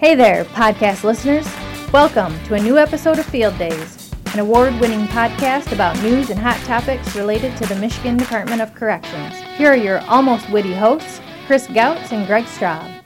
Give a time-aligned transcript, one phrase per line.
[0.00, 1.46] Hey there, podcast listeners.
[1.92, 6.40] Welcome to a new episode of Field Days, an award winning podcast about news and
[6.40, 9.34] hot topics related to the Michigan Department of Corrections.
[9.58, 12.99] Here are your almost witty hosts, Chris Gautz and Greg Straub.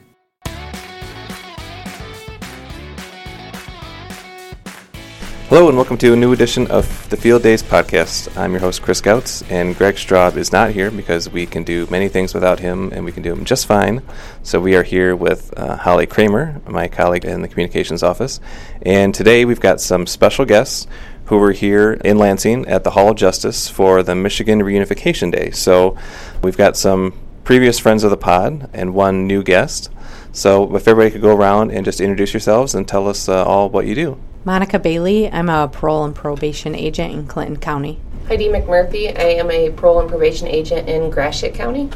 [5.54, 8.36] Hello and welcome to a new edition of the Field Days podcast.
[8.36, 11.86] I'm your host Chris Gautz, and Greg Straub is not here because we can do
[11.92, 14.02] many things without him, and we can do them just fine.
[14.42, 18.40] So we are here with uh, Holly Kramer, my colleague in the communications office,
[18.82, 20.88] and today we've got some special guests
[21.26, 25.52] who were here in Lansing at the Hall of Justice for the Michigan Reunification Day.
[25.52, 25.96] So
[26.42, 27.14] we've got some
[27.44, 29.88] previous friends of the pod and one new guest.
[30.32, 33.70] So if everybody could go around and just introduce yourselves and tell us uh, all
[33.70, 34.18] what you do.
[34.44, 35.30] Monica Bailey.
[35.32, 37.98] I'm a parole and probation agent in Clinton County.
[38.28, 39.18] Heidi McMurphy.
[39.18, 41.88] I am a parole and probation agent in Gratiot County.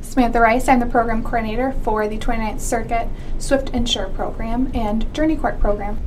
[0.00, 0.66] Samantha Rice.
[0.66, 5.60] I'm the program coordinator for the 29th Circuit Swift and Sure program and Journey Court
[5.60, 5.98] program.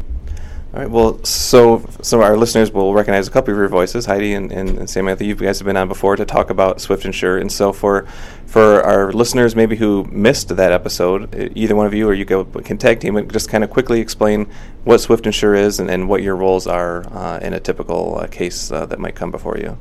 [0.74, 0.90] All right.
[0.90, 4.70] Well, so so our listeners will recognize a couple of your voices, Heidi and, and,
[4.70, 5.24] and Samantha.
[5.24, 8.08] You guys have been on before to talk about Swift and Sure, and so for
[8.48, 12.46] for our listeners maybe who missed that episode, either one of you or you go
[12.46, 14.48] can tag team and just kind of quickly explain
[14.84, 18.18] what Swift and Sure is and, and what your roles are uh, in a typical
[18.18, 19.78] uh, case uh, that might come before you.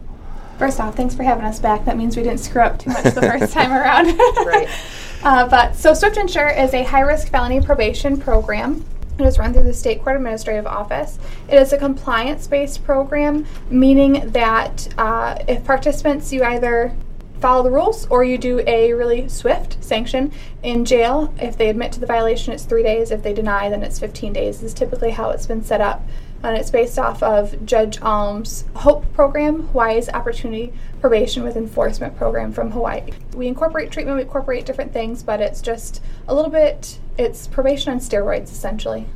[0.58, 1.86] First off, thanks for having us back.
[1.86, 4.08] That means we didn't screw up too much the first time around.
[4.46, 4.68] Right.
[5.24, 8.84] Uh, but so Swift and Sure is a high risk felony probation program.
[9.22, 11.20] It is run through the State Court Administrative Office.
[11.48, 16.92] It is a compliance based program, meaning that uh, if participants, you either
[17.40, 20.32] follow the rules or you do a really swift sanction
[20.64, 21.32] in jail.
[21.40, 23.12] If they admit to the violation, it's three days.
[23.12, 24.60] If they deny, then it's 15 days.
[24.60, 26.02] This is typically how it's been set up.
[26.42, 32.52] And it's based off of Judge Alm's HOPE program, Hawaii's Opportunity Probation with Enforcement program
[32.52, 33.12] from Hawaii.
[33.34, 37.92] We incorporate treatment, we incorporate different things, but it's just a little bit, it's probation
[37.92, 39.06] on steroids essentially.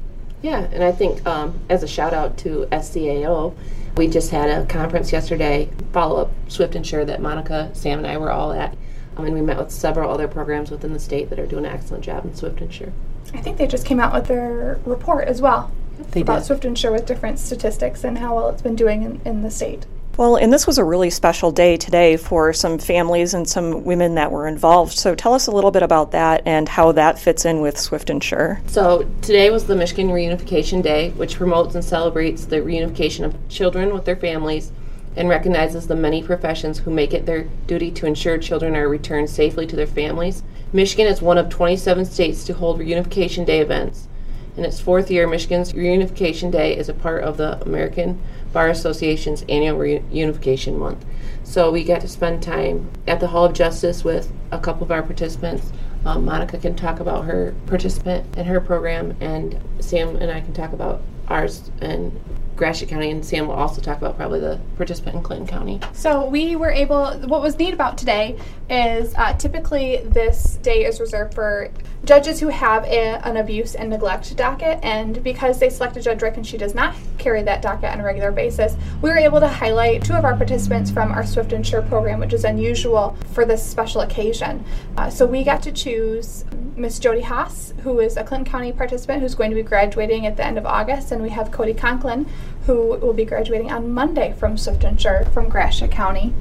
[0.43, 3.55] Yeah, and I think um, as a shout out to SCAO,
[3.97, 8.07] we just had a conference yesterday, follow up Swift and Sure that Monica, Sam, and
[8.07, 8.77] I were all at.
[9.17, 11.73] Um, and we met with several other programs within the state that are doing an
[11.73, 12.93] excellent job in Swift and Sure.
[13.33, 15.73] I think they just came out with their report as well
[16.11, 16.45] They about did.
[16.45, 19.51] Swift and Sure with different statistics and how well it's been doing in, in the
[19.51, 19.87] state.
[20.17, 24.15] Well, and this was a really special day today for some families and some women
[24.15, 24.93] that were involved.
[24.97, 28.09] So tell us a little bit about that and how that fits in with Swift
[28.09, 28.59] and Sure.
[28.67, 33.93] So today was the Michigan Reunification Day, which promotes and celebrates the reunification of children
[33.93, 34.73] with their families
[35.17, 39.29] and recognizes the many professions who make it their duty to ensure children are returned
[39.29, 40.43] safely to their families.
[40.73, 44.09] Michigan is one of 27 states to hold Reunification Day events.
[44.57, 48.21] In its fourth year, Michigan's Reunification Day is a part of the American
[48.55, 51.05] Bar Association's annual Reunification Month.
[51.45, 54.91] So we got to spend time at the Hall of Justice with a couple of
[54.91, 55.73] our participants.
[56.07, 60.55] Um, Monica can talk about her participant and her program, and Sam and I can
[60.55, 62.19] talk about ours in
[62.57, 65.81] Gratiot County, and Sam will also talk about probably the participant in Clinton County.
[65.93, 67.13] So we were able.
[67.27, 68.39] What was neat about today
[68.71, 71.71] is uh, typically this day is reserved for
[72.05, 76.37] judges who have a, an abuse and neglect docket, and because they selected Judge Rick
[76.37, 79.49] and she does not carry that docket on a regular basis, we were able to
[79.49, 83.45] highlight two of our participants from our Swift and Sure program, which is unusual for
[83.45, 84.65] this special occasion.
[84.97, 86.45] Uh, so we got to choose
[86.77, 90.37] Miss Jody Haas, who is a Clinton County participant who's going to be graduating at
[90.37, 92.27] the end of August, and we have Cody Conklin,
[92.67, 96.35] who will be graduating on Monday from Swift and Sure from Gratiot County.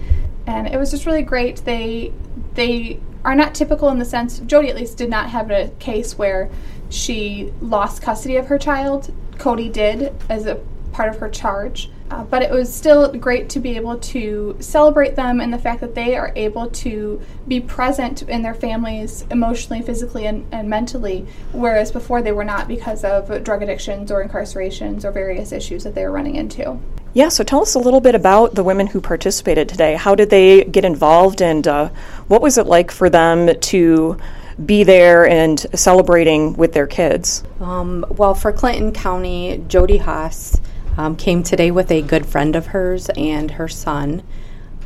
[0.47, 1.57] And it was just really great.
[1.57, 2.13] They
[2.53, 6.17] they are not typical in the sense Jody at least did not have a case
[6.17, 6.49] where
[6.89, 9.13] she lost custody of her child.
[9.37, 10.61] Cody did as a
[10.95, 11.89] part of her charge.
[12.09, 15.81] Uh, but it was still great to be able to celebrate them and the fact
[15.81, 21.25] that they are able to be present in their families emotionally, physically, and, and mentally,
[21.51, 25.95] whereas before they were not because of drug addictions or incarcerations or various issues that
[25.95, 26.79] they were running into.
[27.13, 29.95] Yeah, so tell us a little bit about the women who participated today.
[29.95, 31.89] How did they get involved, and uh,
[32.27, 34.17] what was it like for them to
[34.63, 37.43] be there and celebrating with their kids?
[37.59, 40.59] Um, well, for Clinton County, Jody Haas
[40.97, 44.23] um, came today with a good friend of hers and her son.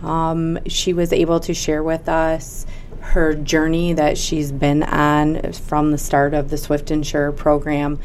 [0.01, 2.65] Um, she was able to share with us
[2.99, 7.99] her journey that she's been on from the start of the Swift and Sure program,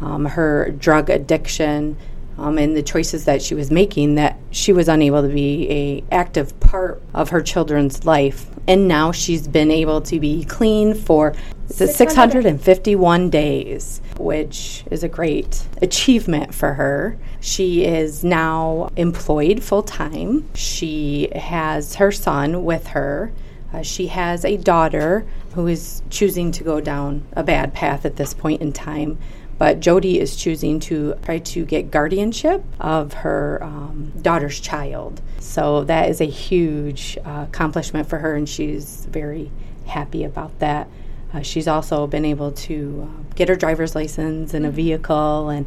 [0.00, 1.96] um, her drug addiction,
[2.38, 6.14] um, and the choices that she was making that she was unable to be a
[6.14, 8.46] active part of her children's life.
[8.66, 11.34] And now she's been able to be clean for
[11.68, 17.18] is it 651 days which is a great achievement for her.
[17.40, 20.48] She is now employed full-time.
[20.54, 23.32] She has her son with her.
[23.72, 28.16] Uh, she has a daughter who is choosing to go down a bad path at
[28.16, 29.18] this point in time
[29.56, 35.20] But Jody is choosing to try to get guardianship of her um, daughter's child.
[35.38, 39.50] So that is a huge uh, accomplishment for her, and she's very
[39.86, 40.88] happy about that.
[41.32, 45.66] Uh, she's also been able to uh, get her driver's license and a vehicle, and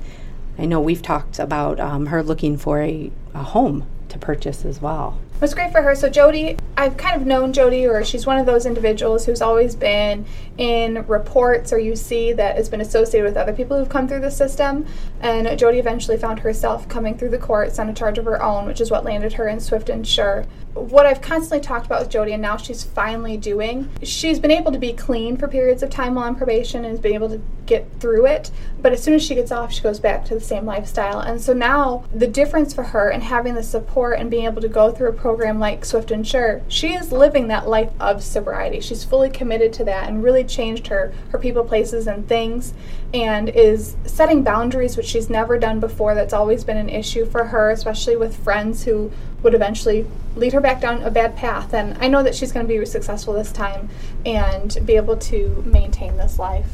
[0.58, 4.82] I know we've talked about um, her looking for a, a home to purchase as
[4.82, 5.20] well.
[5.40, 5.94] Was great for her.
[5.94, 9.76] So Jody, I've kind of known Jody, or she's one of those individuals who's always
[9.76, 10.26] been
[10.58, 14.22] in reports, or you see that has been associated with other people who've come through
[14.22, 14.88] the system.
[15.22, 18.66] And Jody eventually found herself coming through the courts on a charge of her own,
[18.66, 20.46] which is what landed her in Swift and Sure
[20.78, 24.72] what I've constantly talked about with Jody, and now she's finally doing, she's been able
[24.72, 27.42] to be clean for periods of time while on probation and has been able to
[27.66, 28.52] get through it.
[28.82, 31.20] But as soon as she gets off, she goes back to the same lifestyle.
[31.20, 34.70] And so now the difference for her and having the support and being able to
[34.70, 38.80] go through a program like Swift and Sure, she is living that life of sobriety.
[38.80, 42.74] She's fully committed to that and really changed her her people, places, and things,
[43.14, 46.16] and is setting boundaries which she's never done before.
[46.16, 49.12] That's always been an issue for her, especially with friends who
[49.44, 50.08] would eventually
[50.38, 51.74] lead her back down a bad path.
[51.74, 53.90] And I know that she's going to be successful this time
[54.26, 56.70] and be able to maintain this life.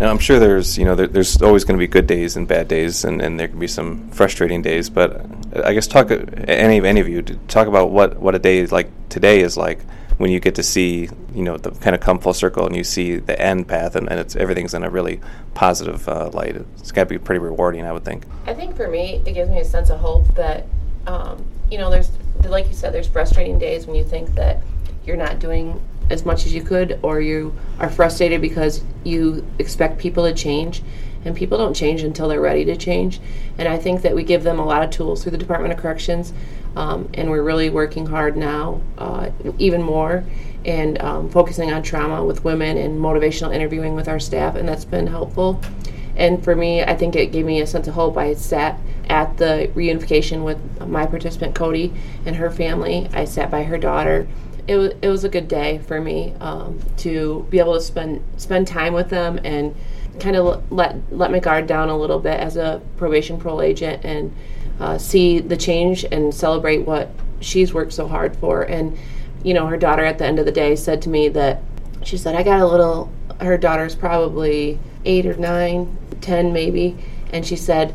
[0.00, 2.48] And I'm sure there's, you know, there, there's always going to be good days and
[2.48, 4.90] bad days, and, and there can be some frustrating days.
[4.90, 5.24] But
[5.64, 8.90] I guess talk any of any of you talk about what what a day like
[9.08, 9.80] today is like
[10.18, 12.84] when you get to see, you know, the kind of come full circle and you
[12.84, 15.20] see the end path, and, and it's everything's in a really
[15.54, 16.56] positive uh, light.
[16.56, 18.24] It's got to be pretty rewarding, I would think.
[18.46, 20.66] I think for me, it gives me a sense of hope that
[21.06, 22.10] um, you know, there's
[22.44, 24.62] like you said, there's frustrating days when you think that
[25.06, 25.80] you're not doing
[26.10, 30.82] as much as you could, or you are frustrated because you expect people to change,
[31.24, 33.20] and people don't change until they're ready to change.
[33.56, 35.80] And I think that we give them a lot of tools through the Department of
[35.80, 36.32] Corrections,
[36.76, 40.24] um, and we're really working hard now, uh, even more,
[40.64, 44.84] and um, focusing on trauma with women and motivational interviewing with our staff, and that's
[44.84, 45.60] been helpful.
[46.16, 48.16] And for me, I think it gave me a sense of hope.
[48.16, 48.78] I sat
[49.08, 51.92] at the reunification with my participant Cody
[52.24, 53.08] and her family.
[53.12, 54.26] I sat by her daughter.
[54.66, 58.22] It was it was a good day for me um, to be able to spend
[58.36, 59.74] spend time with them and
[60.20, 64.04] kind of let let my guard down a little bit as a probation parole agent
[64.04, 64.34] and
[64.80, 68.62] uh, see the change and celebrate what she's worked so hard for.
[68.62, 68.96] And
[69.42, 71.62] you know, her daughter at the end of the day said to me that
[72.02, 73.12] she said I got a little.
[73.40, 76.96] Her daughter's probably eight or nine, ten maybe,
[77.32, 77.94] and she said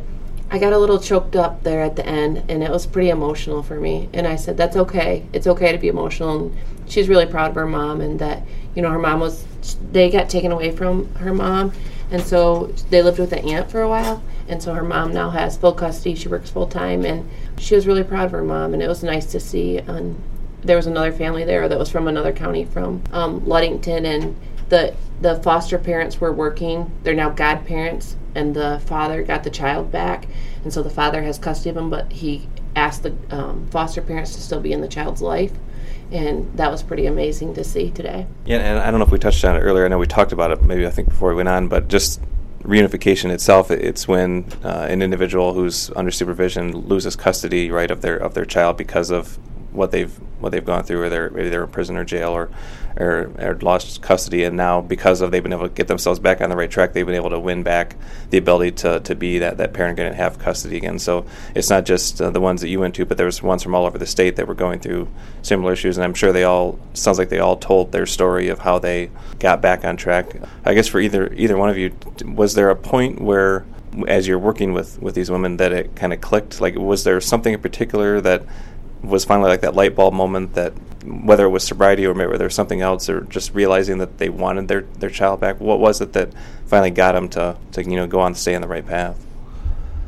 [0.51, 3.61] I got a little choked up there at the end, and it was pretty emotional
[3.61, 4.09] for me.
[4.13, 5.25] And I said, "That's okay.
[5.31, 6.57] It's okay to be emotional." And
[6.87, 8.43] she's really proud of her mom, and that
[8.75, 9.45] you know her mom was.
[9.91, 11.73] They got taken away from her mom,
[12.09, 14.23] and so they lived with an aunt for a while.
[14.47, 16.15] And so her mom now has full custody.
[16.15, 17.29] She works full time, and
[17.59, 18.73] she was really proud of her mom.
[18.73, 19.77] And it was nice to see.
[19.77, 20.19] And
[20.63, 24.35] there was another family there that was from another county, from um, Ludington, and
[24.69, 26.91] the the foster parents were working.
[27.03, 30.27] They're now godparents, and the father got the child back,
[30.63, 34.35] and so the father has custody of him, but he asked the um, foster parents
[34.35, 35.51] to still be in the child's life.
[36.11, 38.25] And that was pretty amazing to see today.
[38.45, 39.85] Yeah, and I don't know if we touched on it earlier.
[39.85, 42.21] I know we talked about it maybe I think before we went on, but just
[42.63, 48.17] reunification itself, it's when uh, an individual who's under supervision loses custody, right, of their
[48.17, 49.37] of their child because of
[49.71, 52.49] what they've what they've gone through, or they're maybe they're in prison or jail, or,
[52.97, 56.41] or, or lost custody, and now because of they've been able to get themselves back
[56.41, 57.95] on the right track, they've been able to win back
[58.29, 60.97] the ability to, to be that, that parent again and have custody again.
[60.97, 63.61] So it's not just uh, the ones that you went to, but there there's ones
[63.61, 65.07] from all over the state that were going through
[65.43, 68.57] similar issues, and I'm sure they all sounds like they all told their story of
[68.57, 70.35] how they got back on track.
[70.65, 71.95] I guess for either either one of you,
[72.25, 73.67] was there a point where
[74.07, 77.21] as you're working with with these women that it kind of clicked like was there
[77.21, 78.43] something in particular that
[79.01, 80.73] was finally like that light bulb moment that
[81.05, 84.29] whether it was sobriety or maybe there was something else or just realizing that they
[84.29, 86.29] wanted their, their child back what was it that
[86.65, 89.25] finally got them to, to you know go on stay on the right path?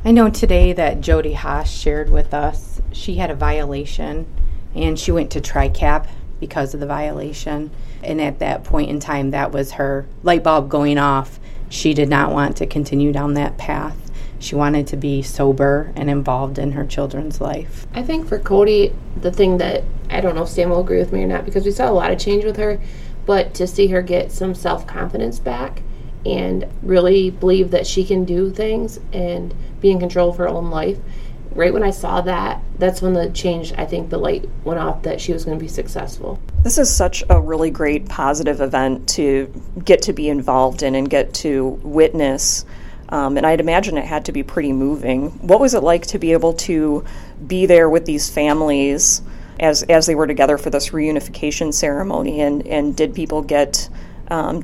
[0.04, 4.26] I know today that jody haas shared with us she had a violation
[4.74, 6.06] and she went to tricap
[6.40, 7.70] because of the violation.
[8.02, 11.38] And at that point in time that was her light bulb going off.
[11.68, 14.10] She did not want to continue down that path
[14.42, 17.86] she wanted to be sober and involved in her children's life.
[17.94, 21.12] I think for Cody, the thing that I don't know if Sam will agree with
[21.12, 22.80] me or not because we saw a lot of change with her,
[23.24, 25.82] but to see her get some self confidence back
[26.26, 30.70] and really believe that she can do things and be in control of her own
[30.70, 30.98] life.
[31.54, 35.02] Right when I saw that, that's when the change, I think the light went off
[35.02, 36.40] that she was going to be successful.
[36.62, 39.52] This is such a really great positive event to
[39.84, 42.64] get to be involved in and get to witness
[43.12, 45.28] um, and I'd imagine it had to be pretty moving.
[45.46, 47.04] What was it like to be able to
[47.46, 49.20] be there with these families
[49.60, 52.40] as as they were together for this reunification ceremony?
[52.40, 53.90] And and did people get
[54.28, 54.62] um,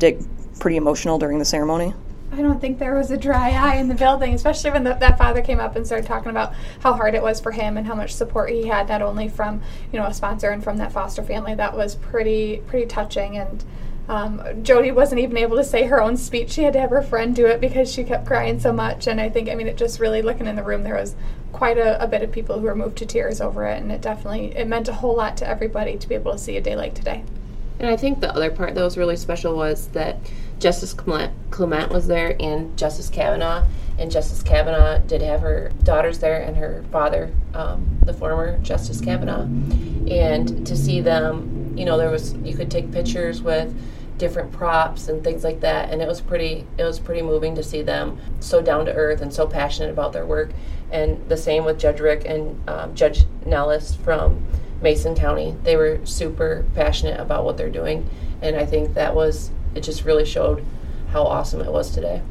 [0.59, 1.93] pretty emotional during the ceremony?
[2.33, 5.19] I don't think there was a dry eye in the building, especially when the, that
[5.19, 7.95] father came up and started talking about how hard it was for him and how
[7.95, 9.61] much support he had, not only from
[9.93, 11.55] you know a sponsor and from that foster family.
[11.55, 13.37] That was pretty pretty touching.
[13.37, 13.62] And
[14.09, 17.03] um, Jody wasn't even able to say her own speech; she had to have her
[17.03, 19.07] friend do it because she kept crying so much.
[19.07, 21.15] And I think, I mean, it just really looking in the room, there was
[21.53, 24.00] quite a, a bit of people who were moved to tears over it, and it
[24.00, 26.77] definitely it meant a whole lot to everybody to be able to see a day
[26.77, 27.23] like today.
[27.79, 30.19] And I think the other part that was really special was that
[30.59, 33.65] Justice Clement, Clement was there and Justice Cavanagh.
[33.99, 39.00] And Justice Cavanagh did have her daughters there and her father, um, the former Justice
[39.00, 39.49] Cavanagh.
[40.09, 43.75] And to see them, you know, there was you could take pictures with
[44.19, 47.63] different props and things like that, and it was pretty it was pretty moving to
[47.63, 50.51] see them so down to earth and so passionate about their work.
[50.91, 54.45] And the same with Judge Rick and um, Judge Nellis from
[54.83, 55.57] Mason County.
[55.63, 58.09] They were super passionate about what they're doing,
[58.43, 59.81] and I think that was it.
[59.83, 60.65] Just really showed
[61.13, 62.23] how awesome it was today.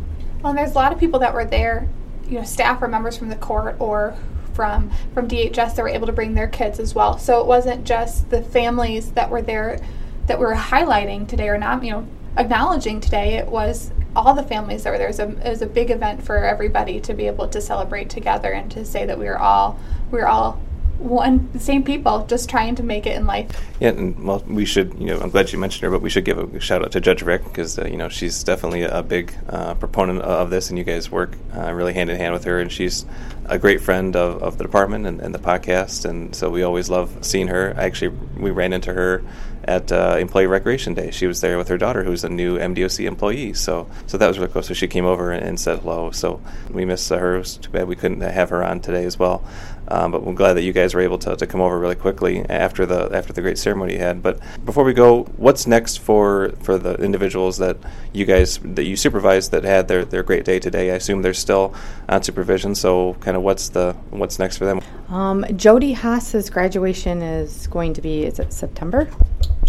[0.44, 1.88] Well, there's a lot of people that were there,
[2.28, 4.16] you know, staff or members from the court or
[4.54, 7.18] from from DHS that were able to bring their kids as well.
[7.18, 9.80] So it wasn't just the families that were there
[10.28, 12.08] that we're highlighting today or not, you know,
[12.38, 13.36] acknowledging today.
[13.36, 15.08] It was all the families that were there.
[15.08, 18.10] It was, a, it was a big event for everybody to be able to celebrate
[18.10, 19.80] together and to say that we were all
[20.12, 20.62] we were all
[21.00, 23.52] one same people just trying to make it in life.
[23.80, 24.96] Yeah, and well, we should.
[25.00, 27.02] You know, I'm glad you mentioned her, but we should give a shout out to
[27.02, 30.78] Judge Rick because uh, you know she's definitely a big uh, proponent of this, and
[30.78, 33.06] you guys work uh, really hand in hand with her, and she's
[33.46, 36.90] a great friend of, of the department and, and, the podcast, and so we always
[36.90, 37.74] love seeing her.
[37.78, 39.24] Actually, we ran into her
[39.68, 41.12] at uh, Employee Recreation Day.
[41.12, 43.54] She was there with her daughter, who's a new MDOC employee.
[43.54, 44.64] So, so that was really cool.
[44.64, 46.12] So she came over and, and said hello.
[46.12, 47.36] So we miss her.
[47.36, 49.44] It was too bad we couldn't have her on today as well.
[49.90, 52.46] Um, but we're glad that you guys were able to, to come over really quickly
[52.50, 54.22] after the after the great ceremony you had.
[54.22, 57.78] But before we go, what's next for for the individuals that
[58.12, 60.92] you guys that you supervised that had their, their great day today?
[60.92, 61.74] I assume they're still
[62.10, 62.76] on supervision.
[62.76, 64.82] So, kind of what's the what's next for them?
[65.08, 69.10] Um, Jody Haas's graduation is going to be is it September?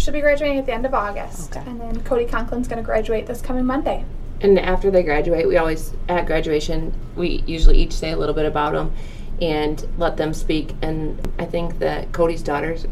[0.09, 1.69] She'll be graduating at the end of August, Okay.
[1.69, 4.05] and then Cody Conklin's going to graduate this coming Monday.
[4.41, 8.47] And after they graduate, we always at graduation we usually each say a little bit
[8.47, 8.91] about them
[9.39, 10.73] and let them speak.
[10.81, 12.87] And I think that Cody's daughters,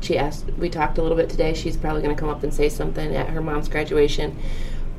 [0.00, 1.54] she asked, we talked a little bit today.
[1.54, 4.38] She's probably going to come up and say something at her mom's graduation.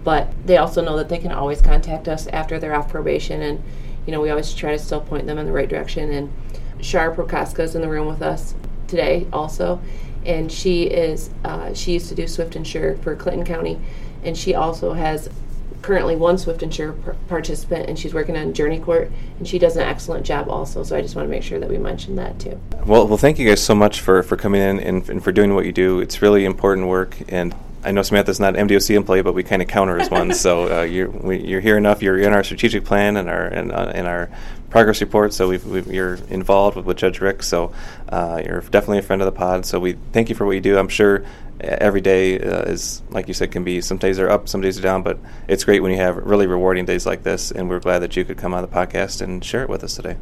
[0.03, 3.63] But they also know that they can always contact us after they're off probation, and
[4.05, 6.11] you know we always try to still point them in the right direction.
[6.11, 6.33] And
[6.81, 8.55] Shar Prokaska is in the room with us
[8.87, 9.79] today also,
[10.25, 13.79] and she is uh, she used to do Swift and Sure for Clinton County,
[14.23, 15.29] and she also has
[15.81, 19.57] currently one Swift and Sure par- participant, and she's working on Journey Court, and she
[19.57, 20.83] does an excellent job also.
[20.83, 22.59] So I just want to make sure that we mention that too.
[22.85, 25.55] Well, well, thank you guys so much for, for coming in and, and for doing
[25.55, 25.99] what you do.
[25.99, 29.67] It's really important work, and I know Samantha's not MDOC employee, but we kind of
[29.67, 30.33] counter as one.
[30.33, 32.01] so uh, you're we, you're here enough.
[32.01, 34.29] You're in our strategic plan and our and uh, in our
[34.69, 35.33] progress report.
[35.33, 37.43] So we've, we've, you're involved with, with Judge Rick.
[37.43, 37.73] So
[38.09, 39.65] uh, you're definitely a friend of the pod.
[39.65, 40.77] So we thank you for what you do.
[40.77, 41.25] I'm sure
[41.59, 44.79] every day uh, is like you said can be some days are up, some days
[44.79, 45.03] are down.
[45.03, 47.51] But it's great when you have really rewarding days like this.
[47.51, 49.95] And we're glad that you could come on the podcast and share it with us
[49.95, 50.17] today.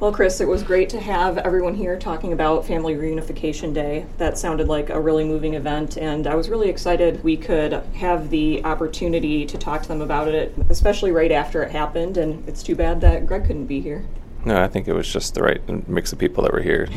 [0.00, 4.06] Well, Chris, it was great to have everyone here talking about Family Reunification Day.
[4.18, 8.30] That sounded like a really moving event, and I was really excited we could have
[8.30, 12.16] the opportunity to talk to them about it, especially right after it happened.
[12.16, 14.04] And it's too bad that Greg couldn't be here.
[14.48, 16.88] No, I think it was just the right mix of people that were here.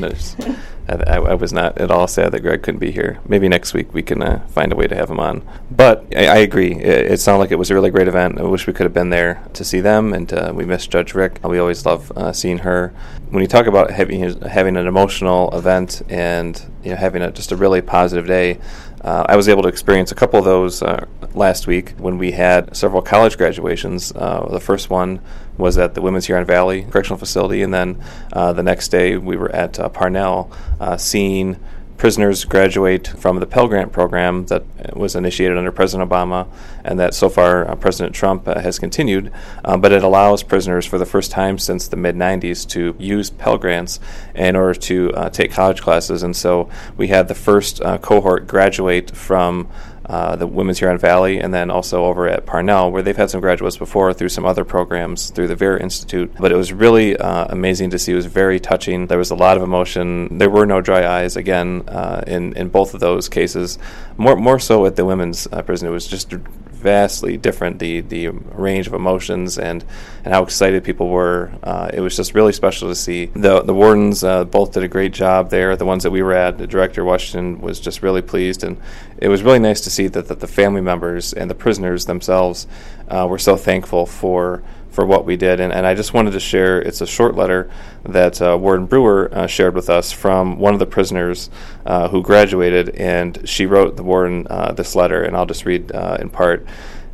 [0.87, 3.19] I, I, I, was not at all sad that Greg couldn't be here.
[3.27, 5.45] Maybe next week we can uh, find a way to have him on.
[5.69, 6.71] But I, I agree.
[6.73, 8.39] It, it, sounded like it was a really great event.
[8.39, 11.13] I wish we could have been there to see them, and uh, we miss Judge
[11.13, 11.41] Rick.
[11.43, 12.93] We always love uh, seeing her.
[13.31, 17.51] When you talk about having having an emotional event and you know, having a, just
[17.51, 18.59] a really positive day,
[19.01, 22.31] uh, I was able to experience a couple of those uh, last week when we
[22.31, 24.13] had several college graduations.
[24.15, 25.19] Uh, the first one
[25.61, 28.03] was at the Women's Huron Valley Correctional Facility, and then
[28.33, 31.57] uh, the next day we were at uh, Parnall uh, seeing
[32.01, 34.63] prisoners graduate from the Pell Grant program that
[34.97, 36.47] was initiated under President Obama
[36.83, 39.31] and that so far uh, President Trump uh, has continued.
[39.63, 43.29] Uh, but it allows prisoners for the first time since the mid 90s to use
[43.29, 43.99] Pell Grants
[44.33, 46.23] in order to uh, take college classes.
[46.23, 49.69] And so we had the first uh, cohort graduate from
[50.11, 53.39] uh, the Women's Huron Valley, and then also over at Parnall, where they've had some
[53.39, 56.29] graduates before through some other programs through the Vera Institute.
[56.37, 58.11] But it was really uh, amazing to see.
[58.11, 59.07] It was very touching.
[59.07, 60.37] There was a lot of emotion.
[60.37, 63.79] There were no dry eyes again uh, in in both of those cases.
[64.17, 65.87] More more so at the women's uh, prison.
[65.87, 66.33] It was just
[66.81, 67.79] vastly different.
[67.79, 69.83] The the range of emotions and
[70.23, 71.51] and how excited people were.
[71.63, 73.27] Uh, it was just really special to see.
[73.27, 75.75] the The wardens uh, both did a great job there.
[75.75, 78.77] The ones that we were at, the director Washington was just really pleased, and
[79.17, 82.67] it was really nice to see that, that the family members and the prisoners themselves
[83.07, 85.59] uh, were so thankful for for what we did.
[85.59, 87.71] And, and I just wanted to share it's a short letter
[88.03, 91.49] that uh, Warden Brewer uh, shared with us from one of the prisoners
[91.85, 95.91] uh, who graduated, and she wrote the warden uh, this letter, and I'll just read
[95.93, 96.65] uh, in part.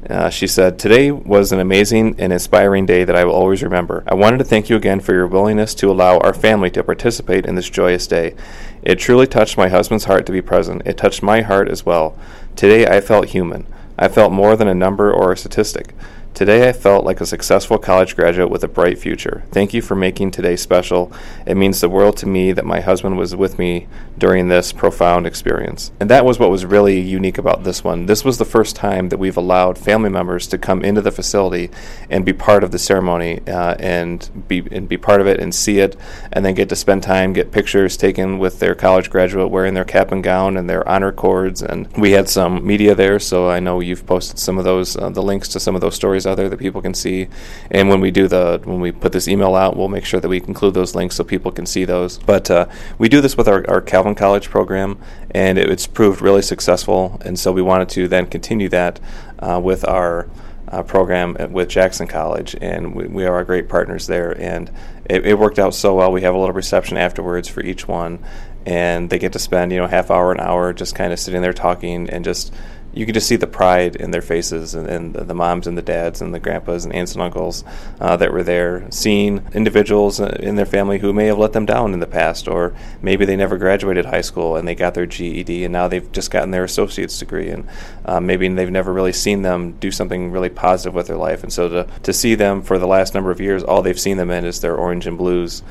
[0.09, 4.03] Uh, she said, Today was an amazing and inspiring day that I will always remember.
[4.07, 7.45] I wanted to thank you again for your willingness to allow our family to participate
[7.45, 8.35] in this joyous day.
[8.83, 10.83] It truly touched my husband's heart to be present.
[10.85, 12.17] It touched my heart as well.
[12.55, 13.65] Today I felt human.
[13.97, 15.93] I felt more than a number or a statistic.
[16.37, 19.43] Today I felt like a successful college graduate with a bright future.
[19.49, 21.11] Thank you for making today special.
[21.47, 23.87] It means the world to me that my husband was with me
[24.19, 25.91] during this profound experience.
[25.99, 28.05] And that was what was really unique about this one.
[28.05, 31.71] This was the first time that we've allowed family members to come into the facility
[32.07, 35.55] and be part of the ceremony uh, and be and be part of it and
[35.55, 35.95] see it
[36.31, 39.83] and then get to spend time, get pictures taken with their college graduate wearing their
[39.83, 43.59] cap and gown and their honor cords and we had some media there so I
[43.59, 46.35] know you've posted some of those uh, the links to some of those stories out
[46.35, 47.27] there that people can see.
[47.71, 50.27] And when we do the when we put this email out, we'll make sure that
[50.27, 52.17] we include those links so people can see those.
[52.17, 52.67] But uh,
[52.97, 54.99] we do this with our, our Calvin College program,
[55.31, 57.21] and it, it's proved really successful.
[57.23, 58.99] And so we wanted to then continue that
[59.39, 60.29] uh, with our
[60.69, 64.39] uh, program with Jackson College, and we, we, are our great partners there.
[64.39, 64.69] And
[65.05, 66.11] it, it, worked out so well.
[66.11, 68.19] We have a little reception afterwards for each one,
[68.65, 71.41] and they get to spend you know half hour, an hour, just kind of sitting
[71.41, 72.53] there talking and just
[72.97, 75.81] you could just see the pride in their faces and, and the, moms and the
[75.83, 77.63] dads and the grandpas and aunts and uncles
[78.01, 81.65] uh, that were there, seeing individuals uh, in their family who may have let them
[81.65, 85.05] down in the past, or maybe they never graduated high school and they got their
[85.05, 87.67] GED and now they've just gotten their associate's degree, and
[88.05, 91.43] uh, maybe they've never really seen them do something really positive with their life.
[91.43, 94.17] And so to, to see them for the last number of years, all they've seen
[94.17, 95.61] them in is their orange and blues.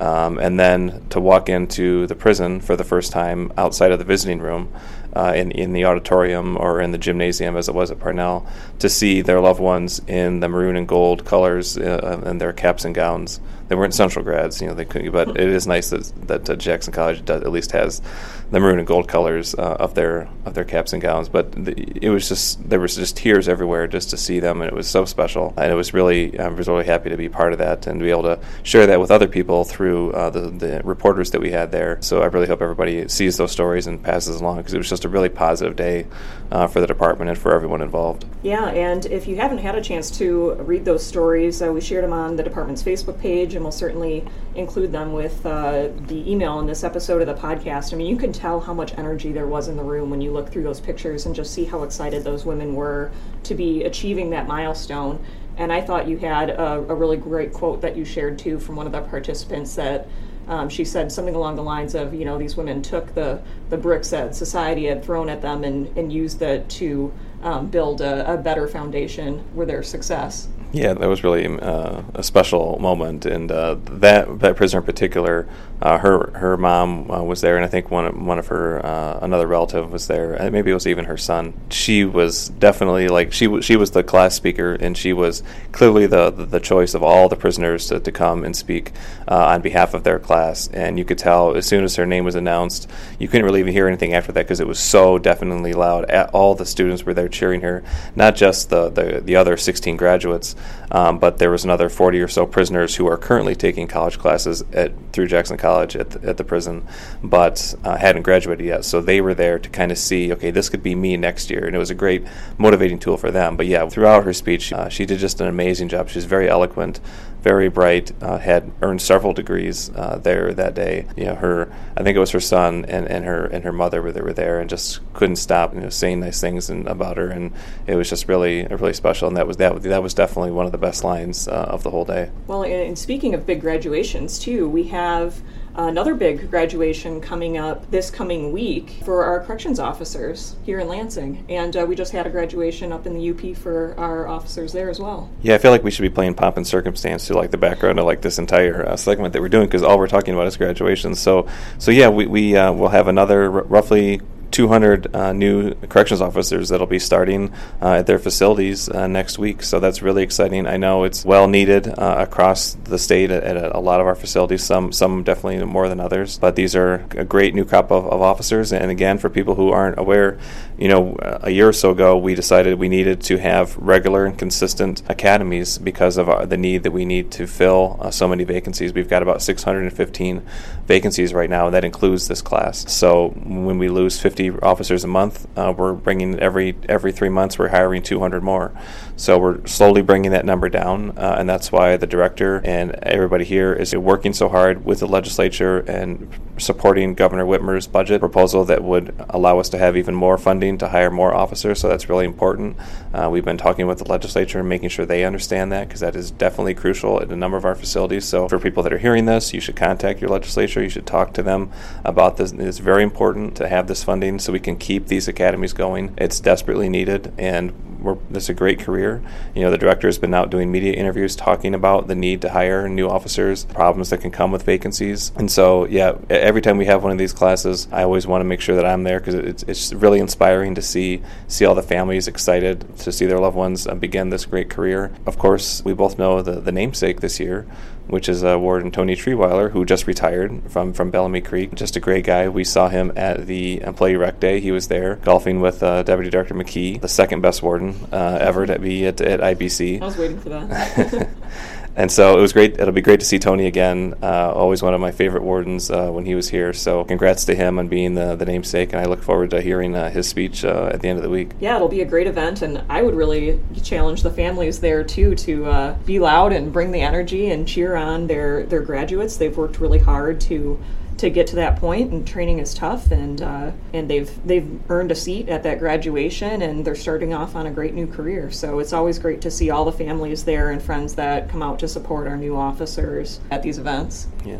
[0.00, 4.04] Um, and then to walk into the prison for the first time outside of the
[4.04, 4.72] visiting room
[5.14, 8.46] uh, in, in the auditorium or in the gymnasium as it was at Parnall
[8.78, 12.84] to see their loved ones in the maroon and gold colors uh, and their caps
[12.84, 13.40] and gowns.
[13.68, 14.74] They weren't Central grads, you know.
[14.74, 18.02] They couldn't, but it is nice that, that uh, Jackson College does, at least has
[18.50, 21.30] the maroon and gold colors uh, of their of their caps and gowns.
[21.30, 21.72] But the,
[22.02, 24.86] it was just there was just tears everywhere just to see them, and it was
[24.86, 25.54] so special.
[25.56, 28.04] And it was really I was really happy to be part of that and to
[28.04, 31.50] be able to share that with other people through uh, the the reporters that we
[31.50, 31.98] had there.
[32.02, 35.03] So I really hope everybody sees those stories and passes along because it was just
[35.04, 36.06] a really positive day
[36.50, 38.24] uh, for the department and for everyone involved.
[38.42, 42.04] Yeah, and if you haven't had a chance to read those stories, uh, we shared
[42.04, 46.60] them on the department's Facebook page, and we'll certainly include them with uh, the email
[46.60, 47.92] in this episode of the podcast.
[47.92, 50.32] I mean, you can tell how much energy there was in the room when you
[50.32, 53.10] look through those pictures and just see how excited those women were
[53.44, 55.24] to be achieving that milestone.
[55.56, 58.76] And I thought you had a, a really great quote that you shared too from
[58.76, 60.08] one of the participants that
[60.48, 63.76] um, she said something along the lines of, you know, these women took the, the
[63.76, 68.32] bricks that society had thrown at them and, and used it to um, build a,
[68.32, 70.48] a, better foundation for their success.
[70.74, 75.46] Yeah, that was really uh, a special moment, and uh, that that prisoner in particular,
[75.80, 78.84] uh, her her mom uh, was there, and I think one of, one of her
[78.84, 80.36] uh, another relative was there.
[80.50, 81.54] Maybe it was even her son.
[81.70, 86.08] She was definitely like she w- she was the class speaker, and she was clearly
[86.08, 88.90] the the, the choice of all the prisoners to, to come and speak
[89.28, 90.66] uh, on behalf of their class.
[90.72, 93.72] And you could tell as soon as her name was announced, you couldn't really even
[93.72, 96.10] hear anything after that because it was so definitely loud.
[96.32, 97.84] All the students were there cheering her,
[98.16, 100.56] not just the the, the other 16 graduates.
[100.90, 104.62] Um, but there was another 40 or so prisoners who are currently taking college classes
[104.72, 106.86] at through Jackson College at the, at the prison,
[107.22, 108.84] but uh, hadn't graduated yet.
[108.84, 111.64] So they were there to kind of see, okay, this could be me next year,
[111.66, 112.24] and it was a great
[112.58, 113.56] motivating tool for them.
[113.56, 116.08] But yeah, throughout her speech, uh, she did just an amazing job.
[116.08, 117.00] She's very eloquent,
[117.44, 121.06] very bright, uh, had earned several degrees uh, there that day.
[121.14, 124.00] You know, her I think it was her son and, and her and her mother
[124.02, 127.18] were, they were there and just couldn't stop you know saying nice things and, about
[127.18, 127.52] her, and
[127.86, 129.28] it was just really really special.
[129.28, 131.90] And that was that that was definitely one of the best lines uh, of the
[131.90, 132.30] whole day.
[132.46, 135.42] Well, and speaking of big graduations too, we have
[135.74, 141.44] another big graduation coming up this coming week for our corrections officers here in Lansing.
[141.48, 144.88] And uh, we just had a graduation up in the UP for our officers there
[144.88, 145.30] as well.
[145.42, 147.98] Yeah, I feel like we should be playing Pomp and Circumstance to like the background
[147.98, 150.56] of like this entire uh, segment that we're doing because all we're talking about is
[150.56, 151.18] graduations.
[151.18, 154.20] So, so yeah, we, we uh, will have another r- roughly
[154.54, 159.64] 200 uh, new corrections officers that'll be starting uh, at their facilities uh, next week.
[159.64, 160.64] So that's really exciting.
[160.68, 164.14] I know it's well needed uh, across the state at, at, a lot of our
[164.14, 164.62] facilities.
[164.62, 166.38] Some some definitely more than others.
[166.38, 168.72] But these are a great new crop of, of officers.
[168.72, 170.38] And again, for people who aren't aware,
[170.78, 174.38] you know, a year or so ago, we decided we needed to have regular and
[174.38, 178.44] consistent academies because of our, the need that we need to fill uh, so many
[178.44, 178.92] vacancies.
[178.92, 180.42] We've got about 615
[180.86, 182.88] vacancies right now, and that includes this class.
[182.92, 187.58] So when we lose 50 officers a month, uh, we're bringing every every three months
[187.58, 188.72] we're hiring 200 more.
[189.16, 193.44] So we're slowly bringing that number down, uh, and that's why the director and everybody
[193.44, 198.82] here is working so hard with the legislature and supporting Governor Whitmer's budget proposal that
[198.82, 201.80] would allow us to have even more funding to hire more officers.
[201.80, 202.76] So that's really important.
[203.12, 206.16] Uh, we've been talking with the legislature and making sure they understand that because that
[206.16, 208.24] is definitely crucial at a number of our facilities.
[208.24, 210.82] So for people that are hearing this, you should contact your legislature.
[210.82, 211.70] You should talk to them
[212.04, 212.50] about this.
[212.52, 216.14] It's very important to have this funding so we can keep these academies going.
[216.18, 217.72] It's desperately needed, and
[218.04, 219.22] we're, this is a great career.
[219.54, 222.50] You know, the director has been out doing media interviews talking about the need to
[222.50, 225.32] hire new officers, problems that can come with vacancies.
[225.36, 228.44] And so, yeah, every time we have one of these classes, I always want to
[228.44, 231.82] make sure that I'm there because it's, it's really inspiring to see see all the
[231.82, 235.12] families excited to see their loved ones uh, begin this great career.
[235.26, 237.66] Of course, we both know the, the namesake this year
[238.06, 241.74] which is uh, Warden Tony Trierweiler, who just retired from, from Bellamy Creek.
[241.74, 242.48] Just a great guy.
[242.48, 244.60] We saw him at the Employee Rec Day.
[244.60, 248.66] He was there golfing with uh, Deputy Director McKee, the second best warden uh, ever
[248.66, 250.00] to be at, at IBC.
[250.00, 251.28] I was waiting for that.
[251.96, 252.78] and so it was great.
[252.78, 254.14] It'll be great to see Tony again.
[254.22, 256.72] Uh, always one of my favorite wardens uh, when he was here.
[256.72, 259.94] So congrats to him on being the, the namesake, and I look forward to hearing
[259.94, 261.52] uh, his speech uh, at the end of the week.
[261.60, 265.34] Yeah, it'll be a great event, and I would really challenge the families there too
[265.36, 269.36] to uh, be loud and bring the energy and cheer on their their graduates.
[269.36, 270.80] They've worked really hard to
[271.18, 275.10] to get to that point and training is tough and uh, and they've they've earned
[275.10, 278.78] a seat at that graduation and they're starting off on a great new career so
[278.78, 281.88] it's always great to see all the families there and friends that come out to
[281.88, 284.58] support our new officers at these events yeah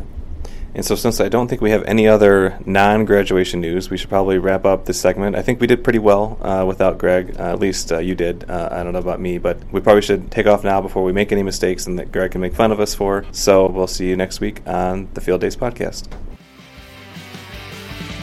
[0.75, 4.09] and so, since I don't think we have any other non graduation news, we should
[4.09, 5.37] probably wrap up this segment.
[5.37, 7.33] I think we did pretty well uh, without Greg.
[7.39, 8.49] Uh, at least uh, you did.
[8.49, 11.13] Uh, I don't know about me, but we probably should take off now before we
[11.13, 13.25] make any mistakes and that Greg can make fun of us for.
[13.31, 16.09] So, we'll see you next week on the Field Days podcast.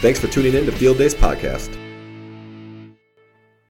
[0.00, 1.83] Thanks for tuning in to Field Days Podcast.